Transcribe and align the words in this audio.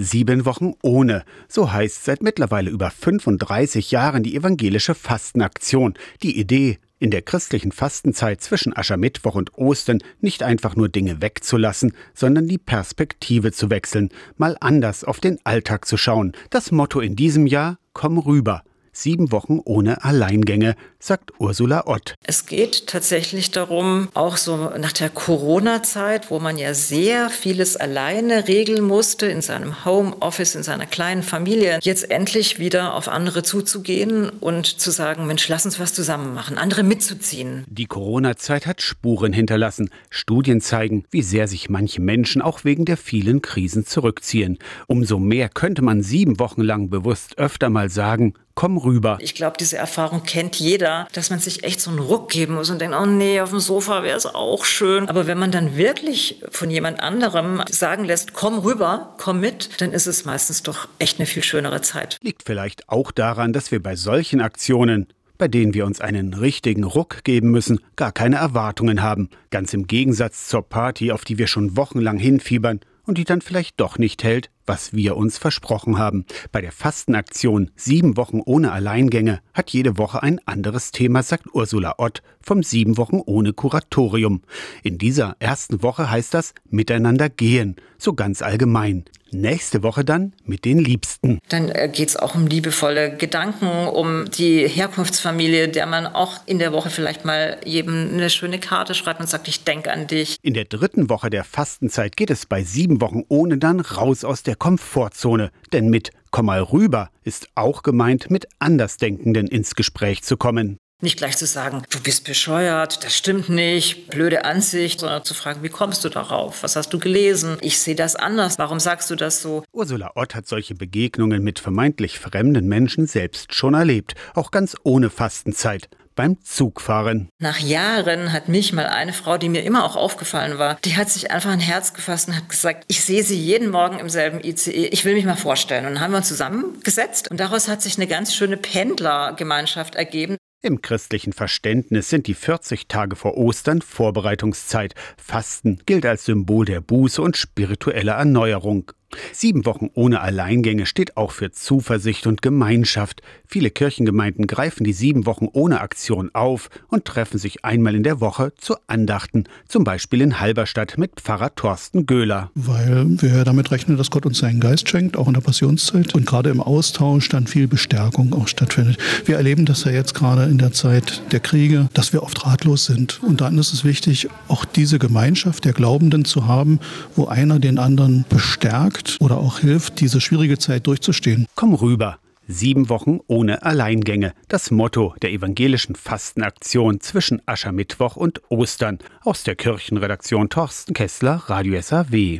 Sieben 0.00 0.44
Wochen 0.44 0.74
ohne. 0.80 1.24
So 1.48 1.72
heißt 1.72 2.04
seit 2.04 2.22
mittlerweile 2.22 2.70
über 2.70 2.88
35 2.88 3.90
Jahren 3.90 4.22
die 4.22 4.36
evangelische 4.36 4.94
Fastenaktion. 4.94 5.94
Die 6.22 6.38
Idee, 6.38 6.78
in 7.00 7.10
der 7.10 7.22
christlichen 7.22 7.72
Fastenzeit 7.72 8.40
zwischen 8.40 8.76
Aschermittwoch 8.76 9.34
und 9.34 9.58
Ostern 9.58 9.98
nicht 10.20 10.44
einfach 10.44 10.76
nur 10.76 10.88
Dinge 10.88 11.20
wegzulassen, 11.20 11.94
sondern 12.14 12.46
die 12.46 12.58
Perspektive 12.58 13.50
zu 13.50 13.70
wechseln, 13.70 14.10
mal 14.36 14.56
anders 14.60 15.02
auf 15.02 15.18
den 15.18 15.38
Alltag 15.42 15.84
zu 15.84 15.96
schauen. 15.96 16.30
Das 16.50 16.70
Motto 16.70 17.00
in 17.00 17.16
diesem 17.16 17.48
Jahr, 17.48 17.80
komm 17.92 18.18
rüber. 18.18 18.62
Sieben 19.00 19.30
Wochen 19.30 19.60
ohne 19.64 20.02
Alleingänge, 20.02 20.74
sagt 20.98 21.30
Ursula 21.38 21.86
Ott. 21.86 22.16
Es 22.24 22.46
geht 22.46 22.88
tatsächlich 22.88 23.52
darum, 23.52 24.08
auch 24.14 24.36
so 24.36 24.72
nach 24.76 24.90
der 24.90 25.08
Corona-Zeit, 25.08 26.32
wo 26.32 26.40
man 26.40 26.58
ja 26.58 26.74
sehr 26.74 27.30
vieles 27.30 27.76
alleine 27.76 28.48
regeln 28.48 28.84
musste 28.84 29.26
in 29.26 29.40
seinem 29.40 29.84
Homeoffice, 29.84 30.56
in 30.56 30.64
seiner 30.64 30.86
kleinen 30.86 31.22
Familie, 31.22 31.78
jetzt 31.82 32.10
endlich 32.10 32.58
wieder 32.58 32.94
auf 32.94 33.06
andere 33.06 33.44
zuzugehen 33.44 34.30
und 34.30 34.66
zu 34.66 34.90
sagen, 34.90 35.28
Mensch, 35.28 35.46
lass 35.46 35.64
uns 35.64 35.78
was 35.78 35.94
zusammen 35.94 36.34
machen, 36.34 36.58
andere 36.58 36.82
mitzuziehen. 36.82 37.64
Die 37.68 37.86
Corona-Zeit 37.86 38.66
hat 38.66 38.82
Spuren 38.82 39.32
hinterlassen. 39.32 39.90
Studien 40.10 40.60
zeigen, 40.60 41.04
wie 41.12 41.22
sehr 41.22 41.46
sich 41.46 41.70
manche 41.70 42.00
Menschen 42.00 42.42
auch 42.42 42.64
wegen 42.64 42.84
der 42.84 42.96
vielen 42.96 43.42
Krisen 43.42 43.86
zurückziehen. 43.86 44.58
Umso 44.88 45.20
mehr 45.20 45.48
könnte 45.48 45.82
man 45.82 46.02
sieben 46.02 46.40
Wochen 46.40 46.62
lang 46.62 46.90
bewusst 46.90 47.38
öfter 47.38 47.70
mal 47.70 47.90
sagen, 47.90 48.34
komm 48.58 48.76
rüber. 48.76 49.18
Ich 49.20 49.36
glaube, 49.36 49.56
diese 49.56 49.76
Erfahrung 49.76 50.24
kennt 50.24 50.56
jeder, 50.56 51.06
dass 51.12 51.30
man 51.30 51.38
sich 51.38 51.62
echt 51.62 51.80
so 51.80 51.90
einen 51.90 52.00
Ruck 52.00 52.28
geben 52.28 52.54
muss 52.54 52.70
und 52.70 52.80
denkt, 52.80 52.96
oh 53.00 53.06
nee, 53.06 53.40
auf 53.40 53.50
dem 53.50 53.60
Sofa 53.60 54.02
wäre 54.02 54.16
es 54.16 54.26
auch 54.26 54.64
schön. 54.64 55.08
Aber 55.08 55.28
wenn 55.28 55.38
man 55.38 55.52
dann 55.52 55.76
wirklich 55.76 56.42
von 56.50 56.68
jemand 56.68 56.98
anderem 56.98 57.62
sagen 57.70 58.02
lässt, 58.02 58.32
komm 58.32 58.58
rüber, 58.58 59.14
komm 59.18 59.38
mit, 59.38 59.80
dann 59.80 59.92
ist 59.92 60.08
es 60.08 60.24
meistens 60.24 60.64
doch 60.64 60.88
echt 60.98 61.20
eine 61.20 61.26
viel 61.26 61.44
schönere 61.44 61.82
Zeit. 61.82 62.18
Liegt 62.20 62.42
vielleicht 62.42 62.88
auch 62.88 63.12
daran, 63.12 63.52
dass 63.52 63.70
wir 63.70 63.80
bei 63.80 63.94
solchen 63.94 64.40
Aktionen 64.40 65.06
bei 65.38 65.46
denen 65.46 65.72
wir 65.72 65.86
uns 65.86 66.00
einen 66.00 66.34
richtigen 66.34 66.82
Ruck 66.82 67.22
geben 67.22 67.52
müssen, 67.52 67.78
gar 67.94 68.10
keine 68.10 68.38
Erwartungen 68.38 69.02
haben. 69.02 69.28
Ganz 69.50 69.72
im 69.72 69.86
Gegensatz 69.86 70.48
zur 70.48 70.68
Party, 70.68 71.12
auf 71.12 71.24
die 71.24 71.38
wir 71.38 71.46
schon 71.46 71.76
wochenlang 71.76 72.18
hinfiebern 72.18 72.80
und 73.06 73.18
die 73.18 73.24
dann 73.24 73.40
vielleicht 73.40 73.78
doch 73.78 73.98
nicht 73.98 74.24
hält, 74.24 74.50
was 74.68 74.92
wir 74.92 75.16
uns 75.16 75.38
versprochen 75.38 75.98
haben. 75.98 76.24
Bei 76.52 76.60
der 76.60 76.72
Fastenaktion 76.72 77.70
Sieben 77.74 78.16
Wochen 78.16 78.40
ohne 78.44 78.70
Alleingänge 78.72 79.40
hat 79.54 79.70
jede 79.70 79.98
Woche 79.98 80.22
ein 80.22 80.40
anderes 80.46 80.92
Thema, 80.92 81.22
sagt 81.22 81.46
Ursula 81.54 81.94
Ott 81.98 82.22
vom 82.40 82.62
Sieben 82.62 82.96
Wochen 82.96 83.20
ohne 83.24 83.52
Kuratorium. 83.52 84.42
In 84.82 84.98
dieser 84.98 85.36
ersten 85.38 85.82
Woche 85.82 86.10
heißt 86.10 86.34
das 86.34 86.54
Miteinander 86.70 87.28
gehen, 87.28 87.76
so 87.98 88.12
ganz 88.14 88.42
allgemein. 88.42 89.04
Nächste 89.30 89.82
Woche 89.82 90.06
dann 90.06 90.32
mit 90.44 90.64
den 90.64 90.78
Liebsten. 90.78 91.38
Dann 91.50 91.68
äh, 91.68 91.90
geht 91.92 92.08
es 92.08 92.16
auch 92.16 92.34
um 92.34 92.46
liebevolle 92.46 93.14
Gedanken, 93.14 93.66
um 93.88 94.30
die 94.30 94.66
Herkunftsfamilie, 94.66 95.68
der 95.68 95.84
man 95.84 96.06
auch 96.06 96.40
in 96.46 96.58
der 96.58 96.72
Woche 96.72 96.88
vielleicht 96.88 97.26
mal 97.26 97.58
jedem 97.64 98.08
eine 98.14 98.30
schöne 98.30 98.58
Karte 98.58 98.94
schreibt 98.94 99.20
und 99.20 99.28
sagt, 99.28 99.46
ich 99.48 99.64
denke 99.64 99.92
an 99.92 100.06
dich. 100.06 100.38
In 100.40 100.54
der 100.54 100.64
dritten 100.64 101.10
Woche 101.10 101.28
der 101.28 101.44
Fastenzeit 101.44 102.16
geht 102.16 102.30
es 102.30 102.46
bei 102.46 102.62
sieben 102.62 103.02
Wochen 103.02 103.22
ohne 103.28 103.58
dann 103.58 103.80
raus 103.80 104.24
aus 104.24 104.42
der 104.42 104.56
Komfortzone. 104.58 105.50
Denn 105.72 105.88
mit 105.88 106.10
Komm 106.30 106.46
mal 106.46 106.62
rüber 106.62 107.10
ist 107.24 107.48
auch 107.54 107.82
gemeint, 107.82 108.30
mit 108.30 108.48
Andersdenkenden 108.58 109.46
ins 109.46 109.74
Gespräch 109.74 110.22
zu 110.22 110.36
kommen. 110.36 110.78
Nicht 111.00 111.16
gleich 111.16 111.36
zu 111.36 111.46
sagen, 111.46 111.84
du 111.90 112.00
bist 112.00 112.24
bescheuert, 112.24 113.04
das 113.04 113.16
stimmt 113.16 113.48
nicht, 113.48 114.08
blöde 114.08 114.44
Ansicht, 114.44 114.98
sondern 114.98 115.22
zu 115.22 115.32
fragen, 115.32 115.62
wie 115.62 115.68
kommst 115.68 116.04
du 116.04 116.08
darauf? 116.08 116.64
Was 116.64 116.74
hast 116.74 116.92
du 116.92 116.98
gelesen? 116.98 117.56
Ich 117.60 117.78
sehe 117.78 117.94
das 117.94 118.16
anders. 118.16 118.58
Warum 118.58 118.80
sagst 118.80 119.08
du 119.08 119.14
das 119.14 119.40
so? 119.40 119.62
Ursula 119.70 120.10
Ott 120.16 120.34
hat 120.34 120.48
solche 120.48 120.74
Begegnungen 120.74 121.44
mit 121.44 121.60
vermeintlich 121.60 122.18
fremden 122.18 122.66
Menschen 122.66 123.06
selbst 123.06 123.54
schon 123.54 123.74
erlebt, 123.74 124.16
auch 124.34 124.50
ganz 124.50 124.74
ohne 124.82 125.08
Fastenzeit 125.08 125.88
beim 126.18 126.42
Zugfahren. 126.42 127.28
Nach 127.38 127.60
Jahren 127.60 128.32
hat 128.32 128.48
mich 128.48 128.72
mal 128.72 128.86
eine 128.86 129.12
Frau, 129.12 129.38
die 129.38 129.48
mir 129.48 129.62
immer 129.62 129.84
auch 129.84 129.94
aufgefallen 129.94 130.58
war, 130.58 130.74
die 130.84 130.96
hat 130.96 131.08
sich 131.08 131.30
einfach 131.30 131.52
ein 131.52 131.60
Herz 131.60 131.94
gefasst 131.94 132.26
und 132.26 132.34
hat 132.34 132.48
gesagt, 132.48 132.86
ich 132.88 133.04
sehe 133.04 133.22
sie 133.22 133.38
jeden 133.38 133.70
Morgen 133.70 134.00
im 134.00 134.08
selben 134.08 134.42
ICE, 134.42 134.88
ich 134.88 135.04
will 135.04 135.14
mich 135.14 135.24
mal 135.24 135.36
vorstellen. 135.36 135.86
Und 135.86 135.94
dann 135.94 136.00
haben 136.00 136.10
wir 136.10 136.16
uns 136.18 136.26
zusammengesetzt 136.26 137.30
und 137.30 137.38
daraus 137.38 137.68
hat 137.68 137.82
sich 137.82 137.98
eine 137.98 138.08
ganz 138.08 138.34
schöne 138.34 138.56
Pendlergemeinschaft 138.56 139.94
ergeben. 139.94 140.37
Im 140.60 140.82
christlichen 140.82 141.32
Verständnis 141.32 142.10
sind 142.10 142.26
die 142.26 142.34
40 142.34 142.88
Tage 142.88 143.14
vor 143.14 143.36
Ostern 143.36 143.80
Vorbereitungszeit. 143.80 144.96
Fasten 145.16 145.78
gilt 145.86 146.04
als 146.04 146.24
Symbol 146.24 146.64
der 146.64 146.80
Buße 146.80 147.22
und 147.22 147.36
spiritueller 147.36 148.14
Erneuerung. 148.14 148.90
Sieben 149.32 149.64
Wochen 149.64 149.88
ohne 149.94 150.20
Alleingänge 150.20 150.84
steht 150.84 151.16
auch 151.16 151.30
für 151.30 151.50
Zuversicht 151.50 152.26
und 152.26 152.42
Gemeinschaft. 152.42 153.22
Viele 153.46 153.70
Kirchengemeinden 153.70 154.46
greifen 154.46 154.84
die 154.84 154.92
sieben 154.92 155.24
Wochen 155.24 155.48
ohne 155.50 155.80
Aktion 155.80 156.30
auf 156.34 156.68
und 156.88 157.06
treffen 157.06 157.38
sich 157.38 157.64
einmal 157.64 157.94
in 157.94 158.02
der 158.02 158.20
Woche 158.20 158.52
zu 158.58 158.76
Andachten, 158.86 159.44
zum 159.66 159.84
Beispiel 159.84 160.20
in 160.20 160.40
Halberstadt 160.40 160.98
mit 160.98 161.20
Pfarrer 161.20 161.54
Thorsten 161.54 162.04
Göhler. 162.04 162.50
Weil 162.54 163.06
wir 163.22 163.44
damit 163.44 163.70
rechnen, 163.70 163.96
dass 163.96 164.10
Gott 164.10 164.26
uns 164.26 164.38
seinen 164.38 164.60
Geist 164.60 164.88
schenkt, 164.88 165.16
auch 165.16 165.26
in 165.26 165.34
der 165.34 165.40
Passionszeit 165.40 166.14
und 166.14 166.26
gerade 166.26 166.50
im 166.50 166.60
Austausch 166.60 167.28
dann 167.30 167.46
viel 167.46 167.66
Bestärkung 167.66 168.34
auch 168.34 168.48
stattfindet. 168.48 168.98
Wir 169.24 169.36
erleben 169.36 169.64
das 169.64 169.84
ja 169.84 169.92
jetzt 169.92 170.14
gerade 170.14 170.44
in 170.44 170.58
der 170.58 170.72
Zeit 170.72 171.22
der 171.32 171.40
Kriege, 171.40 171.88
dass 171.94 172.12
wir 172.12 172.22
oft 172.22 172.44
ratlos 172.44 172.84
sind. 172.84 173.22
Und 173.22 173.40
dann 173.40 173.56
ist 173.56 173.72
es 173.72 173.84
wichtig, 173.84 174.28
auch 174.48 174.66
diese 174.66 174.98
Gemeinschaft 174.98 175.64
der 175.64 175.72
Glaubenden 175.72 176.26
zu 176.26 176.46
haben, 176.46 176.80
wo 177.16 177.26
einer 177.26 177.58
den 177.58 177.78
anderen 177.78 178.26
bestärkt 178.28 178.97
stärkt 178.98 179.20
oder 179.20 179.38
auch 179.38 179.58
hilft, 179.58 180.00
diese 180.00 180.20
schwierige 180.20 180.58
Zeit 180.58 180.86
durchzustehen. 180.86 181.46
Komm 181.54 181.74
rüber. 181.74 182.18
Sieben 182.50 182.88
Wochen 182.88 183.20
ohne 183.26 183.62
Alleingänge. 183.62 184.32
Das 184.48 184.70
Motto 184.70 185.14
der 185.20 185.32
evangelischen 185.32 185.94
Fastenaktion 185.94 187.00
zwischen 187.00 187.42
Aschermittwoch 187.44 188.16
und 188.16 188.40
Ostern. 188.48 188.98
Aus 189.22 189.42
der 189.42 189.54
Kirchenredaktion 189.54 190.48
Torsten 190.48 190.94
Kessler, 190.94 191.42
Radio 191.46 191.78
SAW. 191.80 192.36